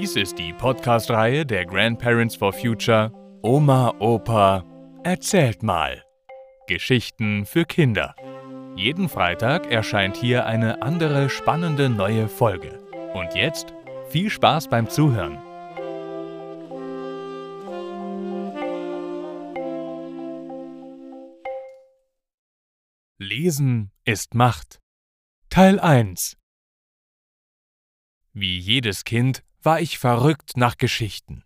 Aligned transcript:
Dies 0.00 0.16
ist 0.16 0.38
die 0.38 0.54
Podcast-Reihe 0.54 1.44
der 1.44 1.66
Grandparents 1.66 2.34
for 2.34 2.54
Future 2.54 3.12
Oma, 3.42 3.94
Opa, 3.98 4.64
erzählt 5.04 5.62
mal. 5.62 6.02
Geschichten 6.66 7.44
für 7.44 7.66
Kinder. 7.66 8.14
Jeden 8.76 9.10
Freitag 9.10 9.70
erscheint 9.70 10.16
hier 10.16 10.46
eine 10.46 10.80
andere 10.80 11.28
spannende 11.28 11.90
neue 11.90 12.28
Folge. 12.28 12.78
Und 13.12 13.34
jetzt 13.34 13.74
viel 14.08 14.30
Spaß 14.30 14.68
beim 14.68 14.88
Zuhören. 14.88 15.36
Lesen 23.18 23.90
ist 24.06 24.34
Macht. 24.34 24.80
Teil 25.50 25.78
1 25.78 26.38
Wie 28.32 28.58
jedes 28.58 29.04
Kind 29.04 29.42
war 29.62 29.80
ich 29.80 29.98
verrückt 29.98 30.56
nach 30.56 30.76
Geschichten. 30.76 31.44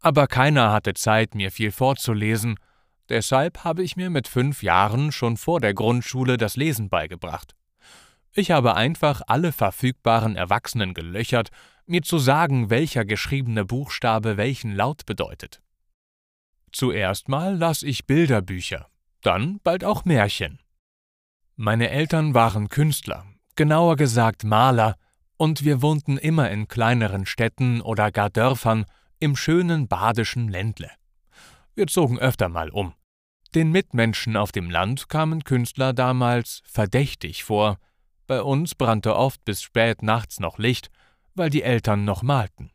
Aber 0.00 0.26
keiner 0.26 0.72
hatte 0.72 0.94
Zeit, 0.94 1.34
mir 1.34 1.50
viel 1.50 1.70
vorzulesen, 1.70 2.56
deshalb 3.08 3.64
habe 3.64 3.82
ich 3.82 3.96
mir 3.96 4.10
mit 4.10 4.28
fünf 4.28 4.62
Jahren 4.62 5.12
schon 5.12 5.36
vor 5.36 5.60
der 5.60 5.74
Grundschule 5.74 6.36
das 6.36 6.56
Lesen 6.56 6.88
beigebracht. 6.88 7.54
Ich 8.34 8.50
habe 8.50 8.74
einfach 8.74 9.22
alle 9.26 9.52
verfügbaren 9.52 10.36
Erwachsenen 10.36 10.94
gelöchert, 10.94 11.50
mir 11.86 12.02
zu 12.02 12.18
sagen, 12.18 12.70
welcher 12.70 13.04
geschriebene 13.04 13.64
Buchstabe 13.64 14.36
welchen 14.36 14.74
Laut 14.74 15.04
bedeutet. 15.04 15.60
Zuerst 16.72 17.28
mal 17.28 17.56
las 17.56 17.82
ich 17.82 18.06
Bilderbücher, 18.06 18.88
dann 19.20 19.60
bald 19.62 19.84
auch 19.84 20.04
Märchen. 20.04 20.58
Meine 21.54 21.90
Eltern 21.90 22.34
waren 22.34 22.70
Künstler, 22.70 23.26
genauer 23.56 23.96
gesagt 23.96 24.44
Maler, 24.44 24.96
und 25.36 25.64
wir 25.64 25.82
wohnten 25.82 26.18
immer 26.18 26.50
in 26.50 26.68
kleineren 26.68 27.26
Städten 27.26 27.80
oder 27.80 28.10
gar 28.10 28.30
Dörfern 28.30 28.84
im 29.18 29.36
schönen 29.36 29.88
badischen 29.88 30.48
Ländle. 30.48 30.90
Wir 31.74 31.86
zogen 31.86 32.18
öfter 32.18 32.48
mal 32.48 32.70
um. 32.70 32.94
Den 33.54 33.70
Mitmenschen 33.70 34.36
auf 34.36 34.52
dem 34.52 34.70
Land 34.70 35.08
kamen 35.08 35.44
Künstler 35.44 35.92
damals 35.92 36.62
verdächtig 36.64 37.44
vor. 37.44 37.78
Bei 38.26 38.42
uns 38.42 38.74
brannte 38.74 39.16
oft 39.16 39.44
bis 39.44 39.62
spät 39.62 40.02
nachts 40.02 40.40
noch 40.40 40.58
Licht, 40.58 40.90
weil 41.34 41.50
die 41.50 41.62
Eltern 41.62 42.04
noch 42.04 42.22
malten. 42.22 42.70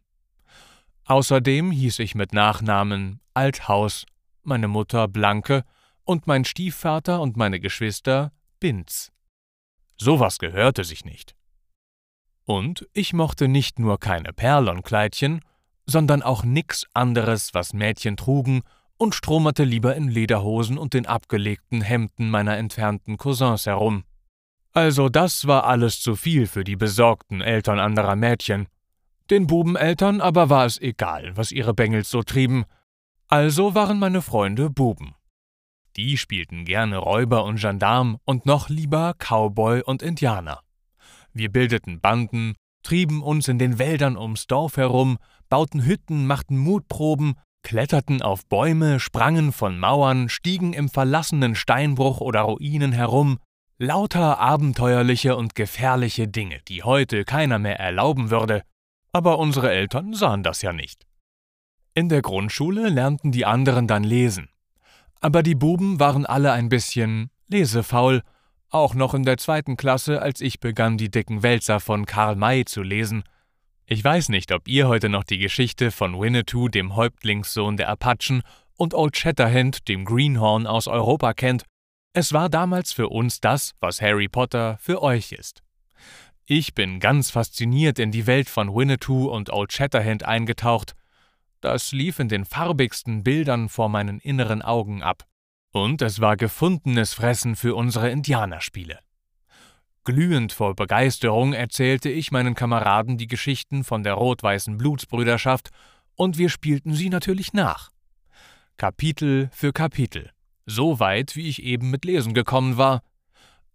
Außerdem 1.06 1.72
hieß 1.72 2.00
ich 2.00 2.16
mit 2.16 2.34
Nachnamen 2.34 3.22
Althaus, 3.34 4.06
meine 4.44 4.68
Mutter 4.68 5.08
Blanke 5.08 5.64
und 6.04 6.28
mein 6.28 6.44
Stiefvater 6.44 7.22
und 7.22 7.38
meine 7.38 7.60
Geschwister 7.60 8.32
Binz. 8.60 9.12
Sowas 9.98 10.38
gehörte 10.38 10.84
sich 10.84 11.06
nicht. 11.06 11.37
Und 12.48 12.88
ich 12.94 13.12
mochte 13.12 13.50
nicht 13.50 13.78
nur 13.78 14.00
keine 14.00 14.32
Perlonkleidchen, 14.32 15.42
sondern 15.86 16.22
auch 16.22 16.46
nix 16.46 16.86
anderes, 16.94 17.54
was 17.54 17.74
Mädchen 17.74 18.16
trugen, 18.16 18.62
und 18.96 19.14
stromerte 19.14 19.66
lieber 19.66 19.96
in 19.98 20.08
Lederhosen 20.08 20.78
und 20.78 20.94
den 20.94 21.06
abgelegten 21.06 21.82
Hemden 21.82 22.30
meiner 22.30 22.58
entfernten 22.58 23.18
Cousins 23.18 23.66
herum. 23.66 24.06
Also 24.72 25.10
das 25.10 25.46
war 25.46 25.66
alles 25.66 26.00
zu 26.00 26.16
viel 26.16 26.48
für 26.48 26.64
die 26.64 26.78
besorgten 26.78 27.42
Eltern 27.42 27.80
anderer 27.80 28.16
Mädchen. 28.16 28.68
Den 29.30 29.46
Bubeneltern 29.46 30.22
aber 30.22 30.50
war 30.50 30.66
es 30.66 30.80
egal, 30.80 31.36
was 31.36 31.52
ihre 31.52 31.74
Bengels 31.74 32.10
so 32.10 32.24
trieben. 32.24 32.64
Also 33.28 33.76
waren 33.76 34.00
meine 34.00 34.22
Freunde 34.22 34.70
Buben. 34.70 35.16
Die 35.98 36.18
spielten 36.18 36.64
gerne 36.64 36.98
Räuber 36.98 37.44
und 37.44 37.60
Gendarm 37.60 38.20
und 38.24 38.46
noch 38.46 38.70
lieber 38.70 39.16
Cowboy 39.20 39.82
und 39.82 40.02
Indianer. 40.02 40.62
Wir 41.38 41.52
bildeten 41.52 42.02
Banden, 42.02 42.56
trieben 42.82 43.22
uns 43.22 43.48
in 43.48 43.60
den 43.60 43.78
Wäldern 43.78 44.18
ums 44.18 44.48
Dorf 44.48 44.78
herum, 44.78 45.20
bauten 45.50 45.86
Hütten, 45.86 46.26
machten 46.26 46.58
Mutproben, 46.58 47.36
kletterten 47.62 48.24
auf 48.24 48.48
Bäume, 48.48 49.00
sprangen 49.00 49.52
von 49.52 49.78
Mauern, 49.78 50.30
stiegen 50.30 50.74
im 50.74 50.90
verlassenen 50.90 51.54
Steinbruch 51.54 52.22
oder 52.22 52.42
Ruinen 52.42 52.92
herum, 52.92 53.38
lauter 53.78 54.40
abenteuerliche 54.40 55.36
und 55.36 55.54
gefährliche 55.54 56.28
Dinge, 56.28 56.60
die 56.68 56.82
heute 56.82 57.24
keiner 57.24 57.60
mehr 57.60 57.80
erlauben 57.80 58.32
würde, 58.32 58.64
aber 59.12 59.38
unsere 59.38 59.72
Eltern 59.72 60.16
sahen 60.16 60.42
das 60.42 60.64
ja 60.64 60.74
nicht. 60.74 61.06
In 61.94 62.10
der 62.10 62.24
Grundschule 62.24 62.90
lernten 62.90 63.32
die 63.32 63.46
anderen 63.46 63.86
dann 63.86 64.04
lesen, 64.04 64.50
aber 65.22 65.44
die 65.44 65.56
Buben 65.56 66.00
waren 66.00 66.26
alle 66.26 66.52
ein 66.52 66.70
bisschen 66.70 67.30
lesefaul, 67.48 68.24
auch 68.70 68.94
noch 68.94 69.14
in 69.14 69.24
der 69.24 69.38
zweiten 69.38 69.78
Klasse, 69.78 70.22
als 70.22 70.42
ich 70.42 70.60
begann, 70.60 70.98
die 70.98 71.10
dicken 71.10 71.44
Wälzer 71.44 71.80
von 71.80 72.06
Karl 72.06 72.36
May 72.36 72.66
zu 72.66 72.82
lesen. 72.82 73.24
Ich 73.86 74.04
weiß 74.04 74.30
nicht, 74.30 74.52
ob 74.52 74.68
ihr 74.68 74.88
heute 74.88 75.10
noch 75.10 75.24
die 75.24 75.38
Geschichte 75.38 75.92
von 75.92 76.20
Winnetou, 76.20 76.68
dem 76.68 76.96
Häuptlingssohn 76.96 77.78
der 77.78 77.90
Apachen, 77.90 78.44
und 78.76 78.94
Old 78.94 79.18
Shatterhand, 79.18 79.88
dem 79.88 80.06
Greenhorn 80.06 80.68
aus 80.68 80.88
Europa 80.88 81.34
kennt. 81.34 81.64
Es 82.14 82.34
war 82.34 82.50
damals 82.50 82.94
für 82.94 83.10
uns 83.10 83.40
das, 83.40 83.74
was 83.80 84.02
Harry 84.02 84.28
Potter 84.28 84.78
für 84.80 85.02
euch 85.02 85.32
ist. 85.32 85.64
Ich 86.46 86.74
bin 86.74 87.00
ganz 87.00 87.32
fasziniert 87.32 88.00
in 88.00 88.12
die 88.12 88.28
Welt 88.28 88.50
von 88.50 88.74
Winnetou 88.74 89.30
und 89.30 89.50
Old 89.50 89.74
Shatterhand 89.74 90.24
eingetaucht, 90.24 90.96
das 91.62 91.92
lief 91.92 92.20
in 92.20 92.30
den 92.30 92.46
farbigsten 92.46 93.24
Bildern 93.24 93.68
vor 93.68 93.90
meinen 93.90 94.20
inneren 94.20 94.62
Augen 94.62 95.02
ab. 95.02 95.26
Und 95.72 96.02
es 96.02 96.22
war 96.22 96.38
gefundenes 96.38 97.14
Fressen 97.14 97.56
für 97.56 97.76
unsere 97.76 98.10
Indianerspiele. 98.10 99.00
Glühend 100.04 100.54
vor 100.54 100.74
Begeisterung 100.74 101.52
erzählte 101.52 102.10
ich 102.10 102.32
meinen 102.32 102.56
Kameraden 102.56 103.18
die 103.18 103.28
Geschichten 103.28 103.84
von 103.84 104.04
der 104.04 104.14
rot-weißen 104.14 104.78
Blutsbrüderschaft, 104.78 105.72
und 106.16 106.38
wir 106.38 106.50
spielten 106.50 106.94
sie 106.94 107.10
natürlich 107.10 107.54
nach. 107.54 107.92
Kapitel 108.78 109.50
für 109.52 109.74
Kapitel, 109.74 110.32
so 110.66 111.00
weit, 111.00 111.36
wie 111.36 111.48
ich 111.48 111.62
eben 111.62 111.90
mit 111.90 112.06
Lesen 112.06 112.34
gekommen 112.34 112.78
war. 112.78 113.02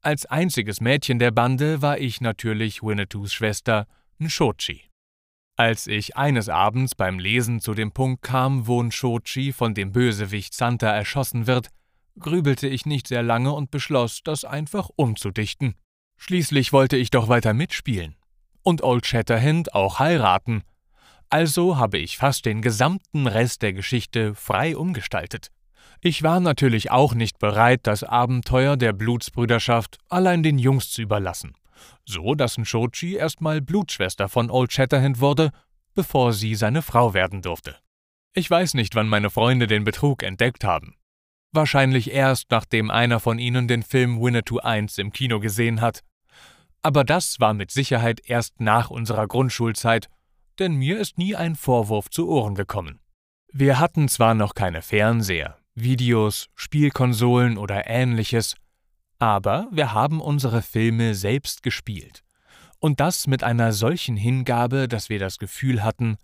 Als 0.00 0.26
einziges 0.26 0.80
Mädchen 0.80 1.18
der 1.18 1.30
Bande 1.30 1.82
war 1.82 1.98
ich 1.98 2.20
natürlich 2.20 2.82
Winnetous 2.82 3.32
Schwester 3.32 3.86
Nshochi. 4.18 4.88
Als 5.56 5.86
ich 5.86 6.16
eines 6.16 6.48
Abends 6.48 6.94
beim 6.94 7.18
Lesen 7.18 7.60
zu 7.60 7.74
dem 7.74 7.92
Punkt 7.92 8.22
kam, 8.22 8.66
wo 8.66 8.82
Nshochi 8.82 9.52
von 9.52 9.74
dem 9.74 9.92
Bösewicht 9.92 10.54
Santa 10.54 10.90
erschossen 10.90 11.46
wird, 11.46 11.68
grübelte 12.18 12.68
ich 12.68 12.86
nicht 12.86 13.08
sehr 13.08 13.22
lange 13.22 13.52
und 13.52 13.70
beschloss, 13.70 14.22
das 14.22 14.44
einfach 14.44 14.90
umzudichten. 14.96 15.74
Schließlich 16.16 16.72
wollte 16.72 16.96
ich 16.96 17.10
doch 17.10 17.28
weiter 17.28 17.54
mitspielen. 17.54 18.16
Und 18.62 18.82
Old 18.82 19.06
Shatterhand 19.06 19.74
auch 19.74 19.98
heiraten. 19.98 20.62
Also 21.28 21.76
habe 21.76 21.98
ich 21.98 22.18
fast 22.18 22.44
den 22.46 22.62
gesamten 22.62 23.26
Rest 23.26 23.62
der 23.62 23.72
Geschichte 23.72 24.34
frei 24.34 24.76
umgestaltet. 24.76 25.48
Ich 26.00 26.22
war 26.22 26.40
natürlich 26.40 26.90
auch 26.90 27.14
nicht 27.14 27.38
bereit, 27.38 27.80
das 27.84 28.04
Abenteuer 28.04 28.76
der 28.76 28.92
Blutsbrüderschaft 28.92 29.98
allein 30.08 30.42
den 30.42 30.58
Jungs 30.58 30.90
zu 30.90 31.02
überlassen 31.02 31.54
so 32.04 32.34
dass 32.34 32.58
Nshochi 32.58 33.14
erstmal 33.14 33.60
Blutschwester 33.60 34.28
von 34.28 34.50
Old 34.50 34.72
Shatterhand 34.72 35.20
wurde, 35.20 35.50
bevor 35.94 36.32
sie 36.32 36.54
seine 36.54 36.82
Frau 36.82 37.14
werden 37.14 37.42
durfte. 37.42 37.76
Ich 38.34 38.50
weiß 38.50 38.74
nicht, 38.74 38.94
wann 38.94 39.08
meine 39.08 39.30
Freunde 39.30 39.66
den 39.66 39.84
Betrug 39.84 40.22
entdeckt 40.22 40.64
haben. 40.64 40.94
Wahrscheinlich 41.54 42.10
erst, 42.10 42.50
nachdem 42.50 42.90
einer 42.90 43.20
von 43.20 43.38
ihnen 43.38 43.68
den 43.68 43.82
Film 43.82 44.20
Winnetou 44.20 44.58
1 44.58 44.96
im 44.96 45.12
Kino 45.12 45.38
gesehen 45.38 45.82
hat. 45.82 46.00
Aber 46.80 47.04
das 47.04 47.40
war 47.40 47.52
mit 47.52 47.70
Sicherheit 47.70 48.20
erst 48.24 48.60
nach 48.60 48.90
unserer 48.90 49.26
Grundschulzeit, 49.28 50.08
denn 50.58 50.74
mir 50.74 50.98
ist 50.98 51.18
nie 51.18 51.36
ein 51.36 51.54
Vorwurf 51.54 52.08
zu 52.08 52.28
Ohren 52.28 52.54
gekommen. 52.54 53.00
Wir 53.52 53.78
hatten 53.78 54.08
zwar 54.08 54.34
noch 54.34 54.54
keine 54.54 54.80
Fernseher, 54.80 55.58
Videos, 55.74 56.48
Spielkonsolen 56.54 57.58
oder 57.58 57.86
ähnliches, 57.86 58.56
aber 59.18 59.68
wir 59.70 59.92
haben 59.92 60.22
unsere 60.22 60.62
Filme 60.62 61.14
selbst 61.14 61.62
gespielt. 61.62 62.22
Und 62.78 62.98
das 62.98 63.26
mit 63.26 63.44
einer 63.44 63.72
solchen 63.72 64.16
Hingabe, 64.16 64.88
dass 64.88 65.10
wir 65.10 65.18
das 65.18 65.38
Gefühl 65.38 65.84
hatten, 65.84 66.16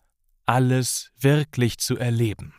alles 0.47 1.13
wirklich 1.21 1.79
zu 1.79 1.99
erleben. 1.99 2.55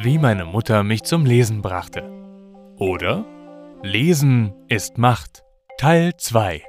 Wie 0.00 0.18
meine 0.18 0.46
Mutter 0.46 0.82
mich 0.82 1.02
zum 1.02 1.26
Lesen 1.26 1.60
brachte. 1.60 2.10
Oder 2.78 3.24
Lesen 3.82 4.54
ist 4.68 4.96
Macht. 4.96 5.44
Teil 5.76 6.16
2 6.16 6.67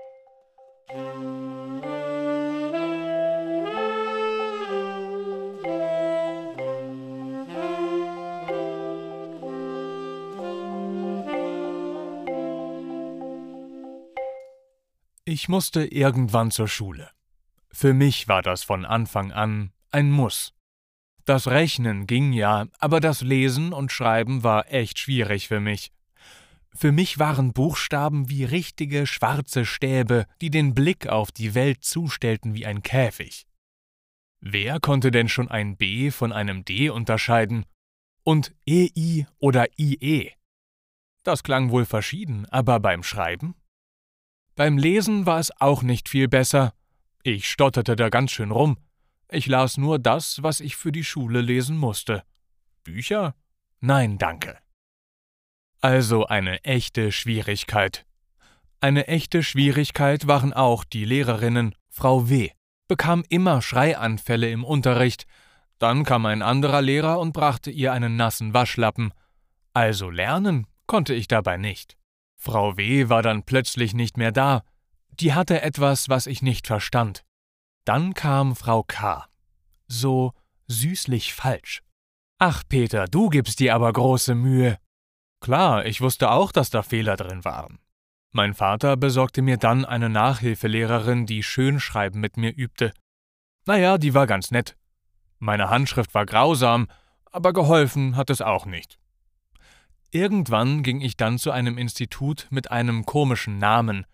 Ich 15.31 15.48
musste 15.48 15.86
irgendwann 15.86 16.50
zur 16.50 16.68
Schule. 16.68 17.12
Für 17.72 17.94
mich 17.94 18.28
war 18.28 18.42
das 18.42 18.64
von 18.64 18.84
Anfang 18.84 19.31
an 19.31 19.72
ein 19.92 20.10
Muss. 20.10 20.56
Das 21.24 21.46
Rechnen 21.46 22.08
ging 22.08 22.34
ja, 22.34 22.66
aber 22.80 23.00
das 23.00 23.22
Lesen 23.22 23.72
und 23.72 23.92
Schreiben 23.92 24.42
war 24.44 24.74
echt 24.74 24.98
schwierig 24.98 25.48
für 25.48 25.60
mich. 25.60 25.92
Für 26.74 26.92
mich 26.92 27.20
waren 27.20 27.54
Buchstaben 27.54 28.28
wie 28.31 28.44
richtige 28.44 29.06
schwarze 29.06 29.68
Stäbe, 29.68 30.26
die 30.42 30.50
den 30.50 30.74
Blick 30.74 31.06
auf 31.06 31.31
die 31.31 31.54
Welt 31.54 31.84
zustellten 31.84 32.56
wie 32.56 32.66
ein 32.66 32.81
Käfig. 32.81 33.46
Wer 34.40 34.80
konnte 34.80 35.12
denn 35.12 35.30
schon 35.30 35.48
ein 35.48 35.78
B 35.78 36.10
von 36.10 36.34
einem 36.34 36.66
D 36.66 36.90
unterscheiden? 36.90 37.68
Und 38.24 38.56
EI 38.68 39.28
oder 39.38 39.68
IE? 39.78 40.31
Das 41.22 41.44
klang 41.44 41.70
wohl 41.70 41.86
verschieden, 41.86 42.48
aber 42.48 42.80
beim 42.80 43.04
Schreiben? 43.04 43.54
Beim 44.60 44.78
Lesen 44.78 45.26
war 45.26 45.40
es 45.40 45.54
auch 45.62 45.84
nicht 45.84 46.10
viel 46.10 46.28
besser. 46.28 46.74
Ich 47.24 47.50
stotterte 47.50 47.96
da 47.96 48.10
ganz 48.10 48.32
schön 48.32 48.52
rum. 48.52 48.76
Ich 49.32 49.48
las 49.48 49.78
nur 49.78 50.00
das, 50.00 50.44
was 50.44 50.60
ich 50.60 50.76
für 50.76 50.92
die 50.92 51.06
Schule 51.06 51.40
lesen 51.40 51.78
musste. 51.78 52.24
Bücher? 52.84 53.36
Nein, 53.80 54.18
danke. 54.18 54.58
Also 55.80 56.26
eine 56.26 56.62
echte 56.66 57.14
Schwierigkeit. 57.14 58.06
Eine 58.82 59.08
echte 59.08 59.44
Schwierigkeit 59.44 60.28
waren 60.28 60.52
auch 60.52 60.84
die 60.84 61.06
Lehrerinnen, 61.06 61.74
Frau 61.88 62.30
W. 62.30 62.50
bekam 62.90 63.24
immer 63.30 63.62
Schreianfälle 63.62 64.50
im 64.52 64.66
Unterricht, 64.66 65.24
dann 65.78 66.04
kam 66.04 66.26
ein 66.26 66.42
anderer 66.42 66.82
Lehrer 66.82 67.22
und 67.22 67.32
brachte 67.32 67.72
ihr 67.72 67.94
einen 67.94 68.18
nassen 68.18 68.54
Waschlappen. 68.54 69.14
Also 69.72 70.10
lernen 70.10 70.68
konnte 70.86 71.14
ich 71.14 71.30
dabei 71.30 71.56
nicht. 71.56 71.99
Frau 72.42 72.78
W. 72.78 73.10
war 73.10 73.22
dann 73.22 73.44
plötzlich 73.44 73.94
nicht 73.94 74.18
mehr 74.18 74.32
da, 74.32 74.64
die 75.12 75.34
hatte 75.34 75.62
etwas, 75.62 76.08
was 76.08 76.26
ich 76.26 76.42
nicht 76.42 76.68
verstand. 76.68 77.26
Dann 77.84 78.14
kam 78.14 78.56
Frau 78.56 78.84
K. 78.84 79.28
So 79.88 80.32
süßlich 80.68 81.34
falsch. 81.34 81.82
Ach, 82.38 82.64
Peter, 82.68 83.06
du 83.06 83.30
gibst 83.30 83.60
dir 83.60 83.76
aber 83.76 83.92
große 83.92 84.36
Mühe. 84.36 84.78
Klar, 85.42 85.86
ich 85.86 86.00
wusste 86.00 86.32
auch, 86.32 86.54
dass 86.54 86.70
da 86.70 86.82
Fehler 86.82 87.18
drin 87.18 87.44
waren. 87.44 87.80
Mein 88.32 88.54
Vater 88.54 88.96
besorgte 88.96 89.42
mir 89.42 89.58
dann 89.58 89.84
eine 89.84 90.10
Nachhilfelehrerin, 90.10 91.26
die 91.26 91.44
Schönschreiben 91.44 92.22
mit 92.22 92.38
mir 92.38 92.56
übte. 92.56 92.94
Naja, 93.66 93.98
die 93.98 94.14
war 94.14 94.28
ganz 94.28 94.52
nett. 94.52 94.78
Meine 95.40 95.70
Handschrift 95.70 96.14
war 96.14 96.26
grausam, 96.26 96.88
aber 97.26 97.52
geholfen 97.52 98.16
hat 98.16 98.30
es 98.30 98.42
auch 98.42 98.66
nicht. 98.66 98.98
Irgendwann 100.12 100.84
ging 100.84 101.02
ich 101.02 101.18
dann 101.18 101.38
zu 101.38 101.52
einem 101.52 101.78
Institut 101.78 102.48
mit 102.50 102.72
einem 102.72 103.06
komischen 103.06 103.58
Namen 103.58 104.06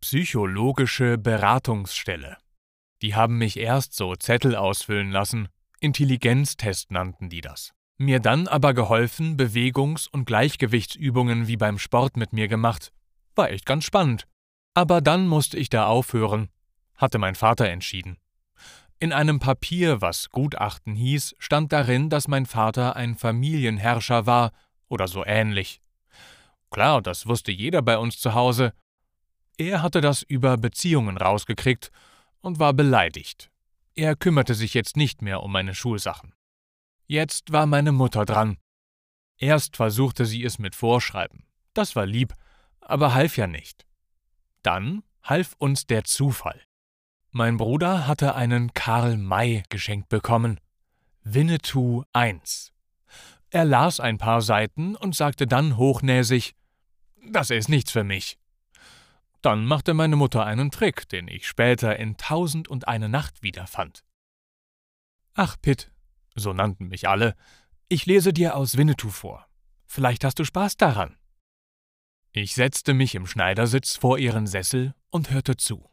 Psychologische 0.00 1.18
Beratungsstelle. 1.18 2.36
Die 3.02 3.14
haben 3.14 3.38
mich 3.38 3.56
erst 3.56 3.94
so 3.94 4.14
Zettel 4.14 4.54
ausfüllen 4.54 5.10
lassen, 5.10 5.48
Intelligenztest 5.80 6.90
nannten 6.90 7.28
die 7.28 7.40
das 7.40 7.72
mir 7.98 8.20
dann 8.20 8.46
aber 8.46 8.74
geholfen, 8.74 9.36
Bewegungs- 9.36 10.08
und 10.08 10.24
Gleichgewichtsübungen 10.24 11.48
wie 11.48 11.56
beim 11.56 11.78
Sport 11.78 12.16
mit 12.16 12.32
mir 12.32 12.48
gemacht. 12.48 12.92
War 13.34 13.50
echt 13.50 13.66
ganz 13.66 13.84
spannend. 13.84 14.26
Aber 14.74 15.00
dann 15.00 15.26
musste 15.26 15.58
ich 15.58 15.68
da 15.68 15.86
aufhören, 15.86 16.48
hatte 16.96 17.18
mein 17.18 17.34
Vater 17.34 17.68
entschieden. 17.68 18.16
In 19.00 19.12
einem 19.12 19.40
Papier, 19.40 20.00
was 20.00 20.30
Gutachten 20.30 20.94
hieß, 20.94 21.34
stand 21.38 21.72
darin, 21.72 22.08
dass 22.08 22.28
mein 22.28 22.46
Vater 22.46 22.96
ein 22.96 23.16
Familienherrscher 23.16 24.26
war 24.26 24.52
oder 24.88 25.08
so 25.08 25.24
ähnlich. 25.24 25.80
Klar, 26.70 27.02
das 27.02 27.26
wusste 27.26 27.52
jeder 27.52 27.82
bei 27.82 27.98
uns 27.98 28.18
zu 28.18 28.34
Hause. 28.34 28.72
Er 29.56 29.82
hatte 29.82 30.00
das 30.00 30.22
über 30.22 30.56
Beziehungen 30.56 31.16
rausgekriegt 31.16 31.90
und 32.40 32.58
war 32.58 32.72
beleidigt. 32.72 33.50
Er 33.94 34.14
kümmerte 34.14 34.54
sich 34.54 34.74
jetzt 34.74 34.96
nicht 34.96 35.22
mehr 35.22 35.42
um 35.42 35.52
meine 35.52 35.74
Schulsachen. 35.74 36.34
Jetzt 37.06 37.52
war 37.52 37.66
meine 37.66 37.92
Mutter 37.92 38.24
dran. 38.24 38.58
Erst 39.38 39.76
versuchte 39.76 40.26
sie 40.26 40.44
es 40.44 40.58
mit 40.58 40.74
Vorschreiben. 40.74 41.44
Das 41.74 41.96
war 41.96 42.06
lieb, 42.06 42.34
aber 42.80 43.14
half 43.14 43.36
ja 43.36 43.46
nicht. 43.46 43.86
Dann 44.62 45.02
half 45.22 45.54
uns 45.58 45.86
der 45.86 46.04
Zufall. 46.04 46.60
Mein 47.30 47.56
Bruder 47.56 48.06
hatte 48.06 48.34
einen 48.34 48.72
Karl 48.74 49.16
May 49.16 49.62
geschenkt 49.68 50.08
bekommen. 50.08 50.60
Winnetou 51.22 52.04
I. 52.16 52.40
Er 53.50 53.64
las 53.64 54.00
ein 54.00 54.18
paar 54.18 54.42
Seiten 54.42 54.94
und 54.96 55.14
sagte 55.14 55.46
dann 55.46 55.76
hochnäsig: 55.76 56.54
Das 57.30 57.50
ist 57.50 57.68
nichts 57.68 57.90
für 57.90 58.04
mich. 58.04 58.38
Dann 59.40 59.64
machte 59.64 59.94
meine 59.94 60.16
Mutter 60.16 60.44
einen 60.44 60.70
Trick, 60.70 61.08
den 61.08 61.28
ich 61.28 61.46
später 61.46 61.96
in 61.96 62.16
Tausend 62.16 62.68
und 62.68 62.88
eine 62.88 63.08
Nacht 63.08 63.42
wiederfand. 63.42 64.04
Ach, 65.34 65.56
Pitt, 65.62 65.92
so 66.34 66.52
nannten 66.52 66.88
mich 66.88 67.08
alle, 67.08 67.36
ich 67.88 68.04
lese 68.06 68.32
dir 68.32 68.56
aus 68.56 68.76
Winnetou 68.76 69.08
vor. 69.08 69.46
Vielleicht 69.86 70.24
hast 70.24 70.38
du 70.38 70.44
Spaß 70.44 70.76
daran. 70.76 71.16
Ich 72.32 72.54
setzte 72.54 72.92
mich 72.92 73.14
im 73.14 73.26
Schneidersitz 73.26 73.96
vor 73.96 74.18
ihren 74.18 74.46
Sessel 74.46 74.94
und 75.10 75.30
hörte 75.30 75.56
zu. 75.56 75.88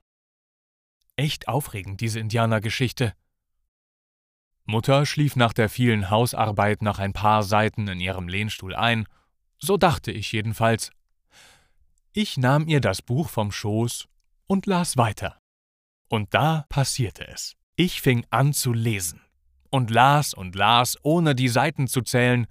Echt 1.16 1.48
aufregend, 1.48 2.02
diese 2.02 2.20
Indianergeschichte. 2.20 3.14
Mutter 4.66 5.06
schlief 5.06 5.36
nach 5.36 5.54
der 5.54 5.70
vielen 5.70 6.10
Hausarbeit 6.10 6.82
nach 6.82 7.00
ein 7.00 7.14
paar 7.14 7.44
Seiten 7.44 7.88
in 7.88 8.00
ihrem 8.00 8.28
Lehnstuhl 8.28 8.76
ein, 8.76 9.06
so 9.60 9.78
dachte 9.78 10.12
ich 10.12 10.32
jedenfalls. 10.32 10.92
Ich 12.14 12.38
nahm 12.38 12.68
ihr 12.68 12.82
das 12.82 13.02
Buch 13.02 13.30
vom 13.30 13.52
Schoß 13.52 14.08
und 14.48 14.66
las 14.66 14.98
weiter. 14.98 15.40
Und 16.08 16.34
da 16.34 16.66
passierte 16.70 17.28
es. 17.28 17.56
Ich 17.76 18.02
fing 18.02 18.26
an 18.30 18.54
zu 18.54 18.74
lesen 18.74 19.22
und 19.70 19.92
las 19.92 20.34
und 20.34 20.56
las, 20.56 20.98
ohne 21.04 21.36
die 21.36 21.50
Seiten 21.50 21.88
zu 21.88 22.02
zählen. 22.02 22.48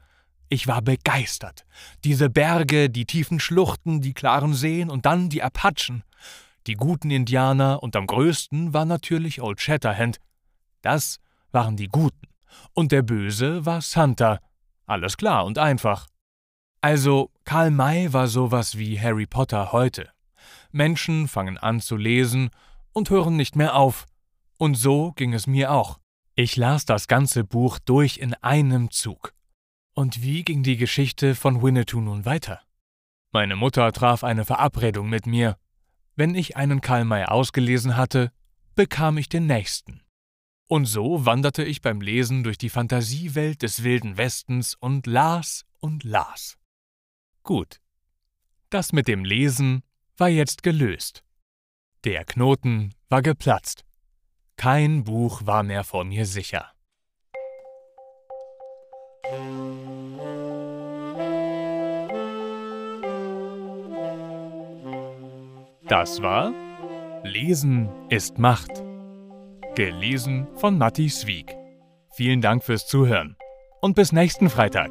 Ich 0.50 0.66
war 0.66 0.82
begeistert. 0.82 1.64
Diese 2.04 2.28
Berge, 2.28 2.90
die 2.90 3.06
tiefen 3.06 3.40
Schluchten, 3.40 4.02
die 4.02 4.12
klaren 4.12 4.54
Seen 4.54 4.90
und 4.90 5.06
dann 5.06 5.30
die 5.30 5.42
Apachen. 5.42 6.04
Die 6.66 6.74
guten 6.74 7.10
Indianer 7.10 7.82
und 7.82 7.96
am 7.96 8.06
größten 8.06 8.74
war 8.74 8.84
natürlich 8.84 9.40
Old 9.40 9.60
Shatterhand. 9.60 10.18
Das 10.82 11.18
waren 11.54 11.76
die 11.76 11.88
Guten. 11.88 12.28
Und 12.72 12.92
der 12.92 13.02
Böse 13.02 13.64
war 13.64 13.80
Santa. 13.80 14.40
Alles 14.86 15.16
klar 15.16 15.44
und 15.44 15.58
einfach. 15.58 16.06
Also, 16.80 17.30
Karl 17.44 17.70
May 17.70 18.12
war 18.12 18.28
sowas 18.28 18.76
wie 18.76 19.00
Harry 19.00 19.26
Potter 19.26 19.72
heute. 19.72 20.10
Menschen 20.70 21.28
fangen 21.28 21.56
an 21.56 21.80
zu 21.80 21.96
lesen 21.96 22.50
und 22.92 23.08
hören 23.08 23.36
nicht 23.36 23.56
mehr 23.56 23.76
auf. 23.76 24.06
Und 24.58 24.74
so 24.74 25.12
ging 25.12 25.32
es 25.32 25.46
mir 25.46 25.72
auch. 25.72 25.98
Ich 26.34 26.56
las 26.56 26.84
das 26.84 27.06
ganze 27.08 27.44
Buch 27.44 27.78
durch 27.78 28.18
in 28.18 28.34
einem 28.34 28.90
Zug. 28.90 29.32
Und 29.94 30.22
wie 30.22 30.42
ging 30.42 30.62
die 30.62 30.76
Geschichte 30.76 31.34
von 31.34 31.62
Winnetou 31.62 32.00
nun 32.00 32.24
weiter? 32.24 32.60
Meine 33.32 33.56
Mutter 33.56 33.90
traf 33.92 34.24
eine 34.24 34.44
Verabredung 34.44 35.08
mit 35.08 35.26
mir. 35.26 35.56
Wenn 36.16 36.34
ich 36.34 36.56
einen 36.56 36.80
Karl 36.80 37.04
May 37.04 37.24
ausgelesen 37.24 37.96
hatte, 37.96 38.30
bekam 38.74 39.16
ich 39.18 39.28
den 39.28 39.46
nächsten. 39.46 40.03
Und 40.66 40.86
so 40.86 41.26
wanderte 41.26 41.62
ich 41.62 41.82
beim 41.82 42.00
Lesen 42.00 42.42
durch 42.42 42.56
die 42.56 42.70
Fantasiewelt 42.70 43.62
des 43.62 43.82
wilden 43.82 44.16
Westens 44.16 44.74
und 44.74 45.06
las 45.06 45.64
und 45.80 46.04
las. 46.04 46.56
Gut. 47.42 47.80
Das 48.70 48.92
mit 48.92 49.06
dem 49.06 49.24
Lesen 49.24 49.82
war 50.16 50.28
jetzt 50.28 50.62
gelöst. 50.62 51.22
Der 52.04 52.24
Knoten 52.24 52.94
war 53.08 53.22
geplatzt. 53.22 53.84
Kein 54.56 55.04
Buch 55.04 55.42
war 55.44 55.62
mehr 55.62 55.84
vor 55.84 56.04
mir 56.04 56.26
sicher. 56.26 56.70
Das 65.88 66.22
war 66.22 66.52
Lesen 67.24 67.88
ist 68.10 68.38
Macht. 68.38 68.83
Gelesen 69.74 70.46
von 70.54 70.78
Matti 70.78 71.08
Swieg. 71.08 71.56
Vielen 72.12 72.40
Dank 72.40 72.62
fürs 72.62 72.86
Zuhören 72.86 73.36
und 73.80 73.96
bis 73.96 74.12
nächsten 74.12 74.48
Freitag. 74.48 74.90